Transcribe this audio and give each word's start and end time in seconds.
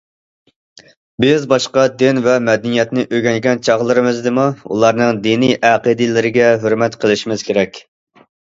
بىز 1.25 1.43
باشقا 1.51 1.83
دىن 1.99 2.21
ۋە 2.29 2.33
مەدەنىيەتنى 2.47 3.03
ئۆگەنگەن 3.17 3.61
چاغلىرىمىزدىمۇ، 3.69 4.47
ئۇلارنىڭ 4.71 5.23
دىنىي 5.29 5.55
ئەقىدىلىرىگە 5.71 6.49
ھۆرمەت 6.65 7.01
قىلىشىمىز 7.05 7.47
كېرەك. 7.51 7.83